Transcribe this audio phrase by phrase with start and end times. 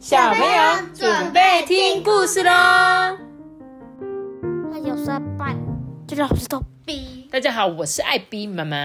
[0.00, 2.50] 小朋友准备听故事喽！
[4.70, 5.54] 那有三半，
[6.08, 7.28] 就老师都逼。
[7.30, 8.76] 大家好，我是艾比妈妈。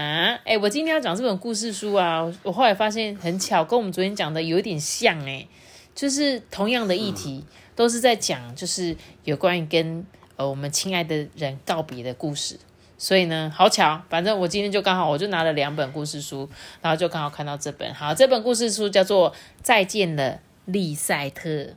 [0.44, 5.48] 哎，我今天要讲这本故事书啊，我后来发现很巧，跟我们昨天讲的有点像哎，
[5.94, 8.94] 就是同样的议题，都是在讲就是
[9.24, 10.04] 有关于跟
[10.36, 12.60] 呃我们亲爱的人告别的故事。
[12.98, 16.46] 所以呢，好巧，反正我今天就刚好，我就拿了两本故事书，
[16.82, 17.94] 然后就刚好看到这本。
[17.94, 20.32] 好，这本故事书叫做《再见了》。
[20.66, 21.68] 利赛特，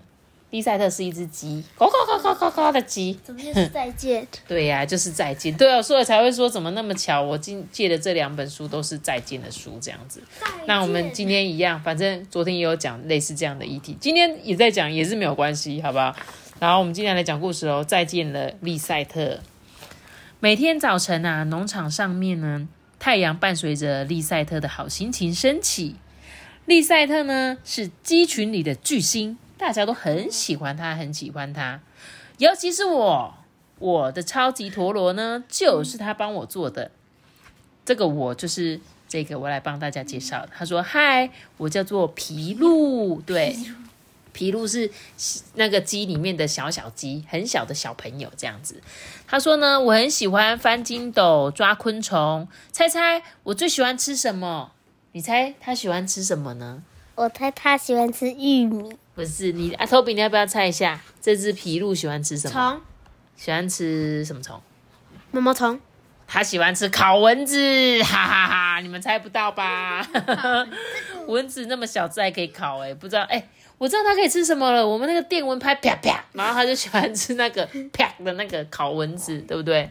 [0.49, 3.17] 利赛特是一只鸡，呱呱呱呱呱呱的鸡。
[3.23, 4.27] 怎么又是再见？
[4.47, 5.55] 对呀，就是再见。
[5.55, 10.21] 对啊，所以才会说怎么那么巧，我今借的这两本书都是再见的书，这样子。
[10.65, 16.15] 那我们今天一样，反正昨天也有讲类似这样的议题，今天也在讲，也是没有关系，好不好？
[16.59, 17.83] 然后我们今天来讲故事哦。
[17.87, 19.39] 再见了，利赛特。
[20.39, 22.67] 每天早晨啊，农场上面呢，
[22.97, 25.95] 太阳伴随着利赛特的好心情升起。
[26.69, 31.79] 利赛特呢是鸡群里的巨星，大家都很喜欢他，很喜欢他。
[32.37, 33.33] 尤其是我，
[33.79, 36.91] 我的超级陀螺呢，就是他帮我做的。
[37.83, 40.47] 这个我就是这个，我来帮大家介绍。
[40.55, 43.19] 他说：“嗨，我叫做皮鹿。
[43.21, 43.57] 对，
[44.31, 44.91] 皮鹿是
[45.55, 48.79] 那个鸡里面的小小鸡，很小的小朋友这样子。
[49.25, 52.47] 他说呢，我很喜欢翻筋斗、抓昆虫。
[52.71, 54.73] 猜猜我最喜欢吃什么？”
[55.11, 56.83] 你猜他喜欢吃什么呢？
[57.15, 58.95] 我猜他喜欢吃玉米。
[59.15, 61.01] 不是你啊，托比，你要不要猜一下？
[61.21, 62.53] 这只皮鹿喜欢吃什么？
[62.53, 62.81] 虫。
[63.35, 64.61] 喜欢吃什么虫？
[65.31, 65.79] 毛毛虫。
[66.27, 67.57] 他喜欢吃烤蚊子，
[68.03, 68.79] 哈哈哈！
[68.81, 70.07] 你们猜不到吧？
[71.27, 73.49] 蚊子那么小只还可以烤，哎，不知道哎，
[73.79, 74.87] 我知道它可以吃什么了。
[74.87, 79.89] 我们那个电蚊拍啪啪，然后他就喜欢吃那个啪的那个烤蚊子，对不对？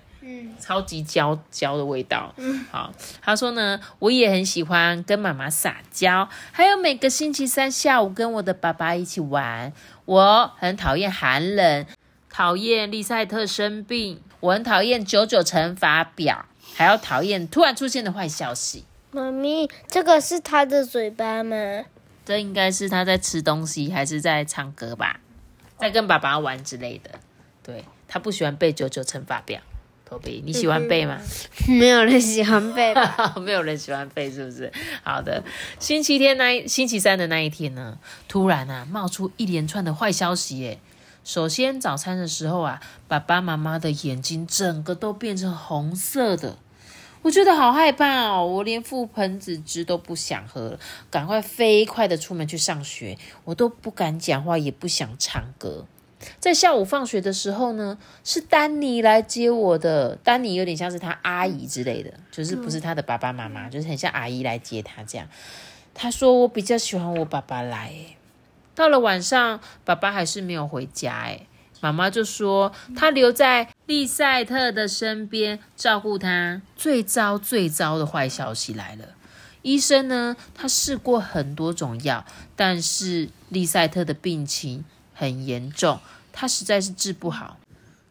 [0.58, 2.34] 超级焦焦的味道。
[2.36, 9.72] 嗯，好，他说呢，我也很喜欢跟妈妈撒娇，还有每个星期三下午跟我的爸爸一起玩。
[10.04, 11.86] 我很讨厌寒冷，
[12.30, 18.84] 讨厌利赛特生病，我很讨厌九九乘法表，还要讨厌突然出现的坏消息。
[19.10, 21.56] 妈咪，这个是他的嘴巴吗？
[22.24, 25.20] 这应该是他在吃东西，还是在唱歌吧？
[25.78, 27.10] 在跟爸爸玩之类的。
[27.62, 29.60] 对他不喜欢背九九乘法表。
[30.44, 31.18] 你喜欢背吗？
[31.68, 32.94] 没有人喜欢背，
[33.40, 34.72] 没有人喜欢背，是不是？
[35.02, 35.42] 好的，
[35.78, 40.58] 星期天那星期三的那一天呢，突然啊，冒出一连串的坏消息。
[40.60, 40.78] 耶。
[41.24, 46.56] 首先早餐的时候啊，爸爸妈妈的眼睛整个都变成红色的，
[47.20, 50.80] 我觉得好害怕哦，我连覆盆子汁都不想喝了，
[51.10, 55.84] 赶快飞快的出门去上学，我都不敢讲话，也不想唱歌。
[56.40, 60.16] 在下午放学的时候呢，是丹尼来接我的。
[60.16, 65.28] 丹尼有点像是他阿姨之类的，就是不是他的爸爸妈妈，就是很像阿姨来接他这样。
[65.94, 67.92] 他说我比较喜欢我爸爸来。
[68.74, 71.46] 到了晚上，爸爸还是没有回家，哎，
[71.80, 76.62] 妈妈就说他留在利赛特的身边照顾他。
[76.76, 79.14] 最糟最糟的坏消息来了，
[79.62, 82.24] 医生呢，他试过很多种药，
[82.54, 84.84] 但是利赛特的病情。
[85.18, 85.98] 很严重，
[86.32, 87.56] 他实在是治不好。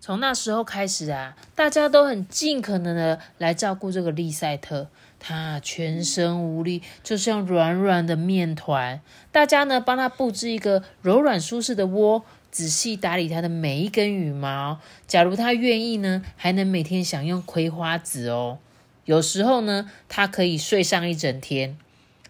[0.01, 4.90] 从那时候开始啊，大家都很尽可能的来照顾这个利赛特。
[5.19, 9.00] 他全身无力，就像软软的面团。
[9.31, 14.79] 大家呢帮他布置一个柔软舒适的窝，仔细打理他的每一根羽毛。
[15.07, 18.59] 假如他愿意呢，还能每天享用葵花籽哦。
[19.06, 21.78] 有时候呢，他可以睡上一整天。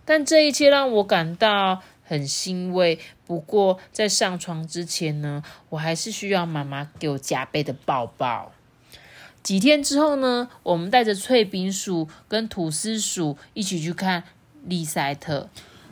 [0.06, 1.82] 但这一切让我感到。
[2.08, 8.54] 很欣慰，不过在上床之前呢，我还是需要妈妈给我加倍的抱抱。
[9.44, 14.24] 几天之后呢，我们带着脆饼鼠跟吐司鼠一起去看
[14.66, 15.50] 利赛特。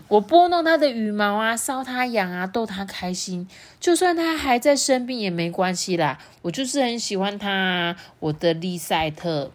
[0.08, 3.48] 我拨弄它的羽毛啊，搔它痒啊，逗它开心。
[3.80, 9.52] 就算它还在生病也没关系啦，我就是很喜欢它啊，我的利赛特。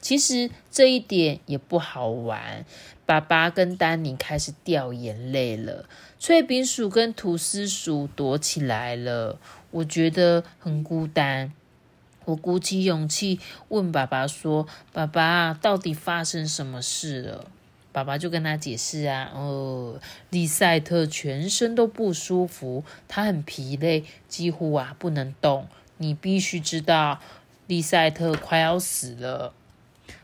[0.00, 2.64] 其实这一点也不好玩。
[3.06, 5.86] 爸爸跟丹尼开始掉眼泪了，
[6.18, 9.38] 脆饼鼠跟吐司鼠躲起来了。
[9.72, 11.52] 我觉得很孤单。
[12.26, 17.46] 我鼓起勇气问爸爸说：“爸爸，到底发生什么事了？”
[17.92, 19.98] 爸爸就跟他解释啊：“哦，
[20.28, 25.66] 利赛特全身都不舒服，他很疲累，几乎啊不能动。
[25.96, 27.18] 你必须知道，
[27.66, 29.52] 利赛特快要死了。”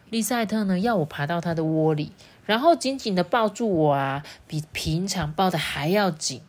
[0.09, 2.13] 利赛特呢，要我爬到他的窝里，
[2.45, 6.41] 然后紧紧的抱住我啊，比平常抱的还要紧。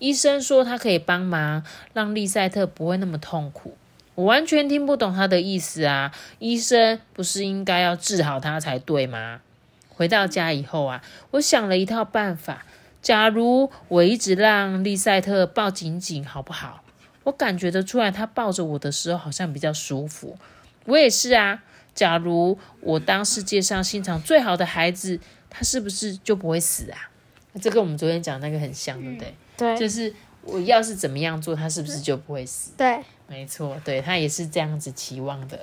[0.00, 3.76] 医生说他可以帮忙，让利赛特不会那么痛苦。
[4.14, 6.12] 我完全听不懂他的意思啊！
[6.40, 9.40] 医生不是应该要治好他才对吗？
[9.88, 11.02] 回到家以后啊，
[11.32, 12.66] 我想了一套办法，
[13.00, 16.82] 假如我一直让利赛特抱紧紧，好不好？
[17.24, 20.36] 我感觉得出来，他抱着我的时候好像比较舒服。
[20.86, 21.62] 我也是啊。
[21.98, 25.18] 假如我当世界上心肠最好的孩子，
[25.50, 27.10] 他是不是就不会死啊？
[27.60, 29.34] 这跟我们昨天讲那个很像，对不对？
[29.56, 32.70] 对，就是我要是怎么样做，他是不是就不会死？
[32.76, 35.58] 对，没错，对他也是这样子期望的。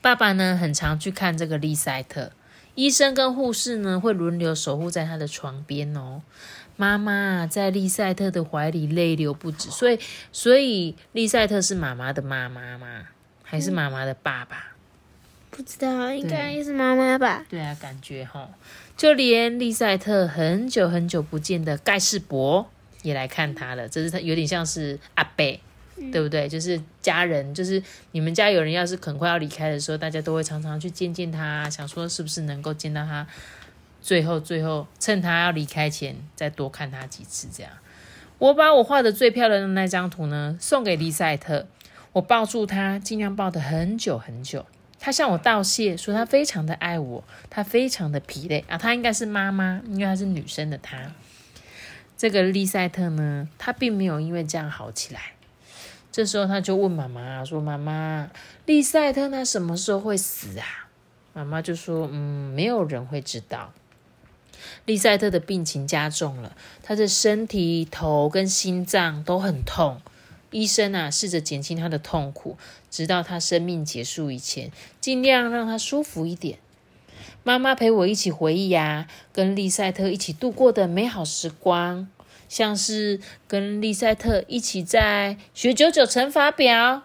[0.00, 2.32] 爸爸呢，很常去看这个利赛特。
[2.74, 6.22] 医生跟护士呢，会轮流守护在他的床边哦。
[6.76, 9.98] 妈妈在利赛特的怀里泪流不止，所以，
[10.32, 13.08] 所以利赛特是妈妈的妈妈吗？
[13.42, 14.75] 还是妈妈的爸爸？
[15.56, 17.46] 不知道，应该是妈妈吧。
[17.48, 18.46] 对啊，感觉哈，
[18.94, 22.70] 就连利赛特很久很久不见的盖世伯
[23.00, 23.88] 也来看他了。
[23.88, 25.58] 这是他有点像是阿贝，
[26.12, 26.46] 对不对？
[26.46, 27.82] 就是家人，就是
[28.12, 33.26] 你们家有人要是很快要离开的时候，大家都会常常去见见他，想说是不是能够见到他，
[34.02, 37.48] 最后最后趁他要离开前再多看他几次。
[37.50, 37.72] 这样，
[38.36, 41.66] 我把我画的最漂亮的那张图呢送给利赛特，
[42.12, 44.66] 我抱住他，尽量抱的很久很久。
[44.98, 48.76] 他向我道谢，说他非常的爱我，他非常的疲累啊。
[48.76, 51.12] 他应该是妈妈，因为他是女生的他。
[52.16, 55.32] 这个利赛特呢，他并没有因为这样好起来。
[56.10, 58.30] 这时候他就问妈妈说：“妈妈，
[58.64, 60.88] 利赛特他什么时候会死啊？”
[61.34, 63.72] 妈妈就说：“嗯，没有人会知道。”
[64.86, 70.00] 利赛特的病情加重了，他的身体、头跟心脏都很痛。
[70.50, 72.56] 医生啊，试着减轻他的痛苦，
[72.90, 74.70] 直到他生命结束以前，
[75.00, 76.58] 尽量让他舒服一点。
[77.42, 82.08] 妈妈陪我一起回忆呀，跟利赛特一起度过的美好时光，
[82.48, 87.02] 像是跟利赛特一起在学九九乘法表，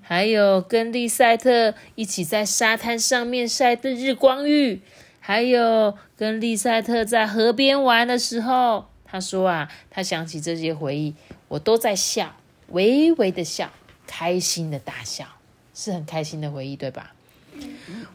[0.00, 4.80] 还有跟利赛特一起在沙滩上面晒的日光浴，
[5.20, 8.86] 还有跟利赛特在河边玩的时候。
[9.04, 11.14] 他说啊，他想起这些回忆，
[11.48, 12.34] 我都在笑。
[12.68, 13.70] 微微的笑，
[14.06, 15.26] 开心的大笑，
[15.74, 17.12] 是很开心的回忆，对吧？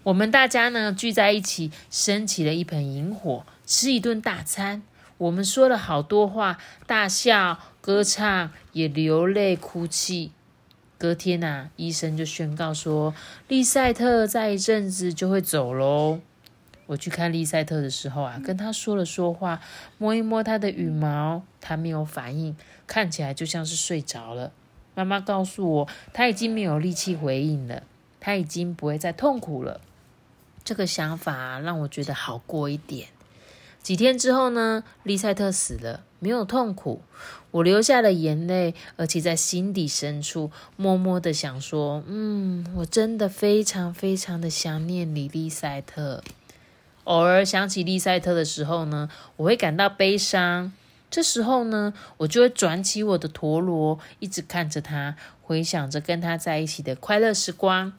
[0.03, 4.83] 我们大家呢聚在一起，升起了一盆萤火，吃一顿大餐。
[5.17, 10.31] 我们说了好多话，大笑、歌唱，也流泪哭泣。
[10.97, 13.15] 隔天呐，医生就宣告说，
[13.47, 16.19] 利赛特在一阵子就会走喽。
[16.91, 19.61] 我去看利赛特的时候啊，跟他说了说话，
[19.97, 22.57] 摸一摸他的羽毛，他没有反应。
[22.85, 24.51] 看起来就像是睡着了。
[24.93, 27.83] 妈妈告诉我，他已经没有力气回应了，
[28.19, 29.79] 他已经不会再痛苦了。
[30.65, 33.07] 这个想法让我觉得好过一点。
[33.81, 37.01] 几天之后呢，利赛特死了，没有痛苦。
[37.51, 46.21] 我流下了眼泪，而且在心底深处默默的想说：“嗯，我真的非常非常的想念你，利赛特。”
[47.05, 50.71] 偶尔想起利赛特的时候呢，我会感到悲伤。
[51.09, 57.91] 这时候呢，我就会转起我的陀螺，一直看着他，回想着跟他在一起的快乐时光。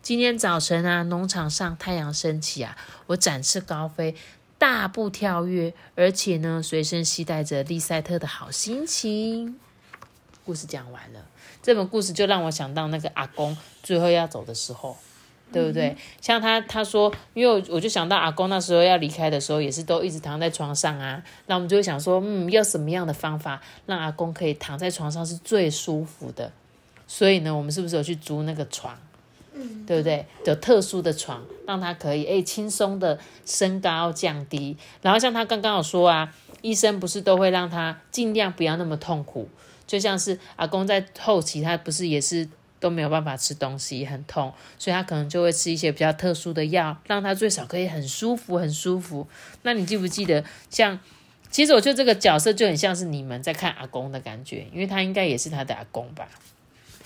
[0.00, 2.76] 今天早晨啊，农场上太阳升起啊，
[3.08, 4.14] 我展翅高飞，
[4.56, 9.58] 大步跳跃，而且呢，随身携带着利赛特的好心情。
[10.44, 11.26] 故事讲完了，
[11.60, 14.96] 这本故事就让我想到那个阿公最后要走的时候。
[15.52, 15.96] 对不对？
[16.20, 21.22] 像他他说，因为我就想到阿公那时候要离开的时候，也是都一直躺在床上啊。
[21.46, 26.52] 那我们就会想说，嗯，要什么样的方法让阿公可以躺在床上是最舒服的？
[27.06, 28.98] 所以呢，我们是不是有去租那个床？
[29.54, 30.26] 嗯，对不对？
[30.44, 34.76] 有特殊的床，让他可以诶轻松的升高降低。
[35.00, 39.48] 然后像他刚刚有说啊，医生不是都会让他尽量不要那么痛苦，
[39.86, 42.48] 就像是阿公在后期，他不是也是。
[42.86, 49.26] 都没有办法吃东西，很痛，所以他可能就会吃一些比较特殊的药，让他最少可以很舒服，很舒服。
[49.62, 50.44] 那你记不记得？
[50.70, 51.00] 像，
[51.50, 56.28] 其实我觉得这个角色就很像是你们在看阿公的感觉，因为他应该也是他的阿公吧，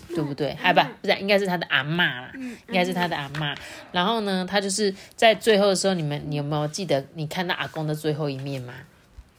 [0.09, 0.53] 对不对？
[0.61, 2.33] 还不不是，应该是他的阿妈啦，
[2.69, 3.55] 应该是他的阿妈。
[3.91, 8.75] 然后呢，他就是在最后的时候，你们你有没有记得你看到阿公的最后一面吗？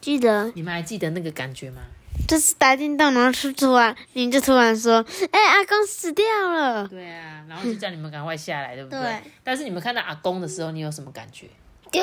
[0.02, 0.52] 记得。
[0.56, 1.84] 你们还记得那个感觉吗？
[2.28, 9.00] 就是打电动，然后突突然，你就突然说：“哎，阿公死掉了。”对啊，然后就叫你们赶快下来，对不对？
[9.44, 11.48] 但是你们看到阿公的时候，你有什么感觉？
[11.92, 12.02] 就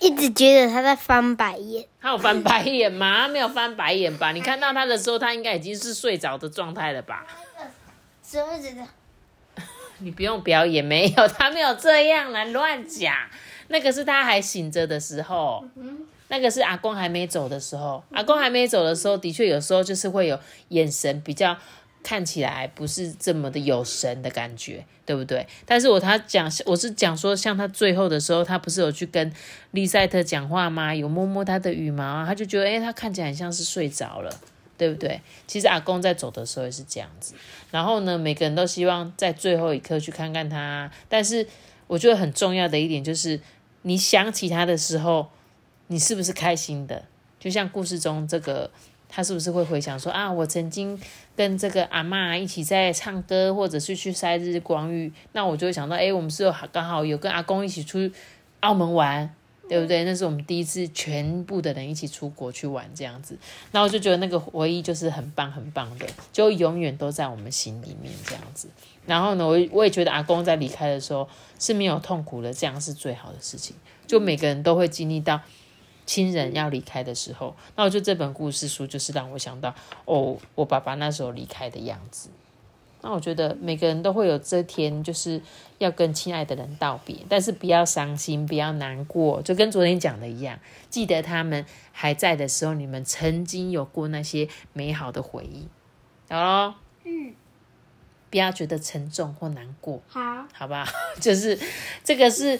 [0.00, 1.86] 一直觉得他在翻白眼。
[1.98, 3.26] 他有翻白眼吗？
[3.26, 4.32] 没有翻白眼吧？
[4.32, 7.26] 你看到他的时候，他应该已经是睡着的状态了吧？
[8.22, 8.86] 什么觉得。
[10.00, 13.14] 你不用表演，没有，他没有这样来乱讲。
[13.68, 15.64] 那个是他还醒着的时候。
[16.30, 21.56] 那个是阿公还没走的时候，阿公还没走的时候，的确有时候就是会有眼神比较
[22.04, 25.46] 看起来不是这么的有神的感觉，对不对？
[25.66, 29.32] 但是我他讲，我是讲说，像他最后的时候，他不是有去跟
[29.72, 30.94] 丽赛特讲话吗？
[30.94, 34.30] 有摸摸他的羽毛啊，他就觉得，诶，他看起来很像是睡着了，
[34.78, 35.20] 对不对？
[35.48, 37.34] 其实阿公在走的时候也是这样子。
[37.72, 41.46] 然后呢，每个人都希望在最后一刻去看看他，但是
[41.88, 43.40] 我觉得很重要的一点就是，
[43.82, 45.28] 你想起他的时候，
[45.90, 47.04] 你是不是开心的？
[47.40, 48.70] 就像故事中这个。
[49.12, 50.96] 他是不是会回想说啊，我曾经
[51.34, 55.12] 跟这个阿妈一起在唱歌，或者是去晒日光浴？
[55.32, 58.08] 那我就会想到，哎，我们是有刚好有跟阿公一起出
[58.60, 59.28] 澳门玩，
[59.68, 60.04] 对不对？
[60.04, 63.36] 那是我们第一次全部的人一起出国去玩这样子。
[63.72, 68.68] 那我就觉得那个回忆就是很棒很棒的，就永远都在我们心里面这样子。
[69.06, 71.28] 然后呢，我我也觉得阿公在离开的时候
[71.58, 73.74] 是没有痛苦的，这样是最好的事情。
[74.06, 75.40] 就每个人都会经历到。
[76.10, 79.72] 亲人要离开的时候，那我就这本故事书就是让我想到
[80.06, 82.28] 哦，我爸爸那时候离开的样子。
[83.00, 85.40] 那我觉得每个人都会有这天，就是
[85.78, 95.68] 要跟亲爱的人道别，但是不要伤心，不要难过，就跟昨天讲的一样，记得他们还在的时候，你们曾经有过那些美好的回忆。
[96.28, 96.74] 好喽，
[97.04, 97.32] 嗯，
[98.30, 100.88] 不要觉得沉重或难过，好，好吧，
[101.20, 101.56] 就是
[102.02, 102.58] 这个是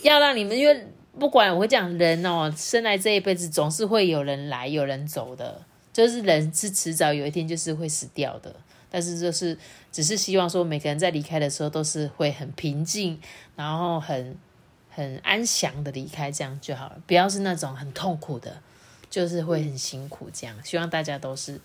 [0.00, 0.88] 要让你们因为。
[1.18, 8.54] 不管我讲人哦，生来这一辈子总是会有人来有人走的，就是人是迟早有一天就是会死掉的。
[8.90, 9.58] 但是就是
[9.92, 13.20] 只是希望说每个人在离开的时候都是会很平静，
[13.54, 14.34] 然后很
[14.88, 16.98] 很安详的离开，这样就好了。
[17.06, 18.62] 不要是那种很痛苦的，
[19.10, 20.56] 就是会很辛苦这样。
[20.64, 21.60] 希望大家都是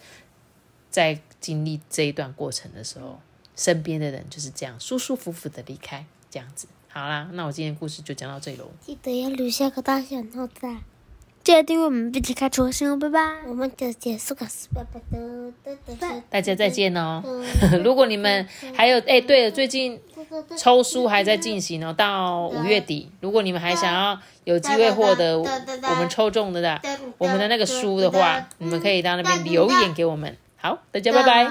[0.89, 3.21] 在经历这一段过程的时候，
[3.55, 6.67] 身边的人就是这样舒舒服服的离开，这样子。
[6.93, 8.65] 好啦，那我今天故事就讲到这里喽。
[8.79, 10.77] 记得要留下个大小脑袋，
[11.43, 13.19] 记得订阅我们，并且开出声哦，拜拜。
[13.47, 14.85] 我们就结束个事，拜
[15.99, 16.21] 拜。
[16.29, 17.23] 大家再见哦。
[17.83, 19.99] 如果你们还有哎，对了，最近
[20.55, 23.09] 抽书还在进行哦，到五月底。
[23.21, 26.79] 如果你们还想要有机会获得我们抽中的的
[27.17, 30.37] 我们的那个书的话，你们可以到那边留言给我们。
[30.57, 31.47] 好，大家拜拜。